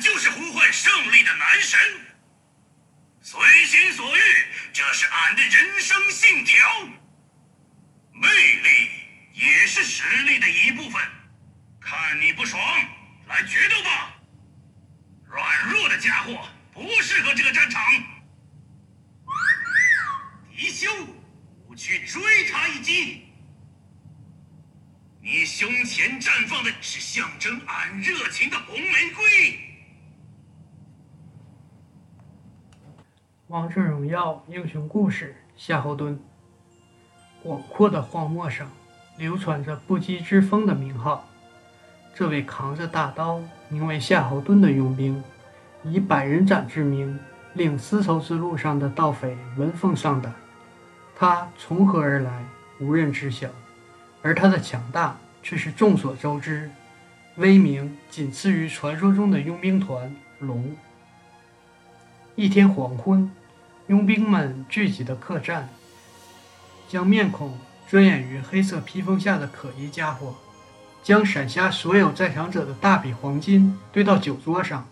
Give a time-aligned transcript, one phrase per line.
[0.00, 1.78] 就是呼唤胜利的男神，
[3.20, 4.20] 随心所欲，
[4.72, 6.88] 这是俺的人生信条。
[8.12, 8.90] 魅力
[9.32, 11.02] 也是实力的一部分，
[11.80, 12.60] 看你不爽，
[13.28, 14.14] 来决斗吧！
[15.26, 17.82] 软弱的家伙不适合这个战场。
[20.56, 20.90] 迪修，
[21.66, 23.26] 我去追他一击。
[25.22, 29.29] 你胸前绽放的是象征俺热情的红玫瑰。
[33.50, 36.16] 王者荣耀英雄故事：夏侯惇。
[37.42, 38.70] 广阔的荒漠上，
[39.18, 41.28] 流传着不羁之风的名号。
[42.14, 45.20] 这位扛着大刀、名为夏侯惇的佣兵，
[45.82, 47.18] 以百人斩之名，
[47.54, 50.32] 令丝绸之路上的盗匪闻风丧胆。
[51.16, 52.44] 他从何而来，
[52.80, 53.48] 无人知晓。
[54.22, 56.70] 而他的强大却是众所周知，
[57.34, 60.72] 威名仅次于传说中的佣兵团龙。
[62.36, 63.30] 一天黄昏，
[63.90, 65.68] 佣兵们聚集的客栈，
[66.88, 70.36] 将面孔遮掩于黑色披风下的可疑家伙，
[71.02, 74.86] 将闪瞎所有在场者的大笔黄金堆到酒桌上。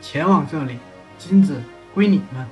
[0.00, 0.78] 前往这里，
[1.18, 1.60] 金子
[1.92, 2.46] 归你们。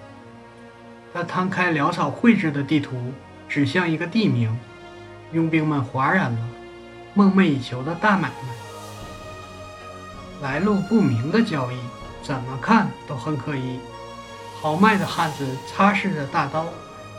[1.15, 3.13] 他摊开潦草绘制的地图，
[3.49, 4.59] 指向一个地名。
[5.31, 6.39] 佣兵们哗然了，
[7.15, 8.49] 梦寐以求的大买卖，
[10.43, 11.77] 来路不明的交易，
[12.25, 13.79] 怎么看都很可疑。
[14.61, 16.67] 豪迈的汉子擦拭着大刀，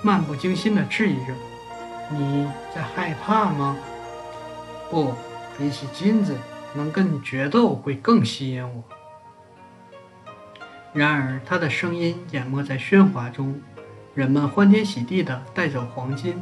[0.01, 1.33] 漫不经心地质疑着
[2.11, 3.77] ：“你在害怕吗
[4.89, 5.13] ？”“不，
[5.57, 6.35] 比起金子，
[6.73, 8.83] 能跟你决斗会更吸引我。”
[10.93, 13.61] 然而，他的声音淹没在喧哗中，
[14.15, 16.41] 人们欢天喜地地带走黄金。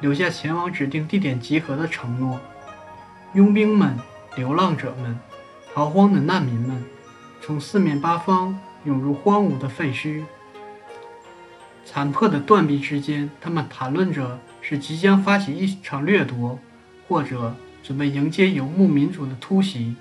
[0.00, 2.40] 留下前往指定地点集合的承诺。
[3.34, 3.98] 佣兵们、
[4.34, 5.18] 流浪者们、
[5.74, 6.84] 逃荒的难民们，
[7.40, 10.24] 从四面八方涌入荒芜的废墟。
[11.84, 16.58] 残破的断壁之间，他们谈论着是即将发起一场掠夺，
[17.08, 19.96] 或者准备迎接游牧民族的突袭。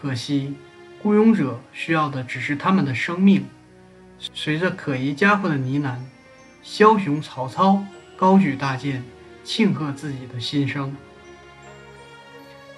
[0.00, 0.54] 可惜，
[1.02, 3.44] 雇佣者需要的只是他们的生命。
[4.34, 5.98] 随着可疑家伙的呢喃，
[6.64, 7.84] 枭雄曹操。
[8.16, 9.02] 高举大剑，
[9.42, 10.94] 庆贺自己的新生。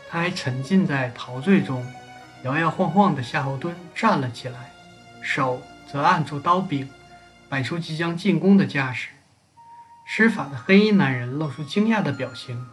[0.08, 1.84] 他还沉浸在陶醉中，
[2.44, 4.71] 摇摇晃晃的夏侯惇站了起来，
[5.22, 6.88] 手则按住刀柄，
[7.48, 9.08] 摆出即将进攻的架势。
[10.04, 12.66] 施法的黑衣男人露出惊讶的表情，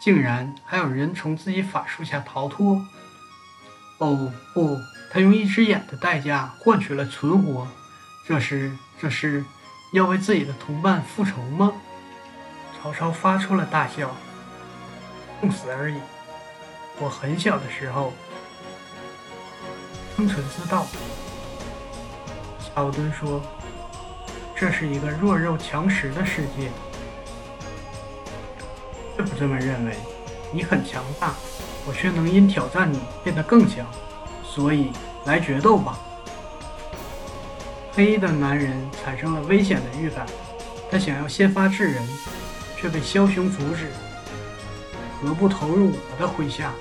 [0.00, 2.86] 竟然还有人从自己法术下逃脱！
[3.98, 4.78] 哦不，
[5.10, 7.66] 他用一只眼的代价换取了存活，
[8.26, 9.44] 这是这是。
[9.92, 11.72] 要为自己的同伴复仇吗？
[12.80, 14.10] 曹操发出了大笑。
[15.40, 15.96] 送死而已。
[16.98, 18.12] 我很小的时候，
[20.16, 20.86] 生存之道。
[22.74, 23.42] 夏侯惇说
[24.56, 26.70] ：“这是一个弱肉强食的世界。”
[29.16, 29.94] 却不这么认为。
[30.54, 31.32] 你很强大，
[31.86, 33.86] 我却能因挑战你变得更强。
[34.44, 34.90] 所以，
[35.24, 35.98] 来决斗吧。
[37.94, 40.26] 黑衣的男人产生了危险的预感，
[40.90, 42.06] 他想要先发制人，
[42.76, 43.90] 却被枭雄阻止。
[45.22, 46.72] 何不投入我的麾下？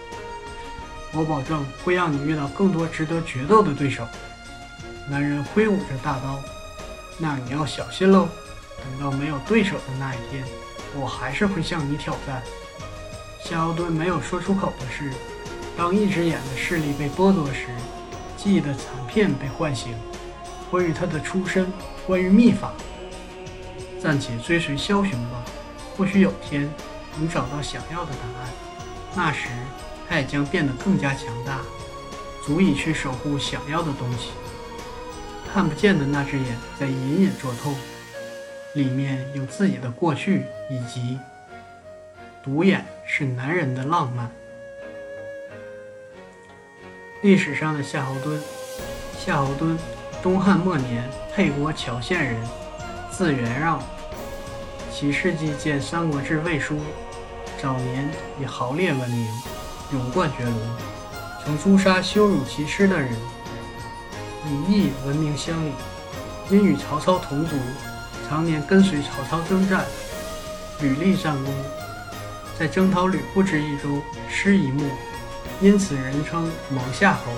[1.13, 4.05] 我保证会让你遇到更多值得决斗的对手。
[5.11, 6.39] 男人挥舞着大刀，
[7.17, 8.29] 那你要小心喽。
[8.77, 10.41] 等到没有对手的那一天，
[10.95, 12.41] 我还是会向你挑战。
[13.43, 15.11] 夏侯惇没有说出口的是，
[15.75, 17.67] 当一只眼的视力被剥夺时，
[18.37, 19.93] 记忆的残片被唤醒。
[20.69, 21.69] 关于他的出身，
[22.07, 22.71] 关于秘法，
[24.01, 25.43] 暂且追随枭雄吧。
[25.97, 26.73] 或许有天
[27.17, 28.49] 能找到想要的答案，
[29.13, 29.49] 那时
[30.07, 31.59] 他也将变得更加强大，
[32.45, 34.29] 足以去守护想要的东西。
[35.53, 37.75] 看不见的那只眼在隐隐作痛，
[38.73, 41.19] 里面有自己的过去，以及
[42.43, 44.29] 独眼是男人的浪漫。
[47.21, 48.39] 历史上的夏侯惇，
[49.17, 49.77] 夏侯惇。
[50.23, 52.35] 东汉末年，沛国谯县人，
[53.09, 53.81] 字元让。
[54.93, 56.75] 其事迹见《三国志·魏书》。
[57.59, 58.07] 早年
[58.39, 59.27] 以豪烈闻名，
[59.93, 60.55] 勇冠绝伦，
[61.43, 63.11] 曾诛杀羞辱其师的人，
[64.45, 65.71] 以义闻名乡里。
[66.49, 67.55] 因与曹操同族，
[68.27, 69.85] 常年跟随曹操征战，
[70.81, 71.53] 屡立战功。
[72.59, 74.89] 在征讨吕布之役中失一目，
[75.61, 77.31] 因此人称蒙夏侯。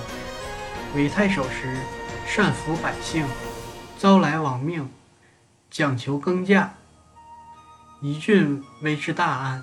[0.94, 1.76] 为太守时。
[2.26, 3.26] 善抚百姓，
[3.98, 4.88] 招来亡命，
[5.70, 6.68] 讲求耕稼，
[8.00, 9.62] 一郡为之大安。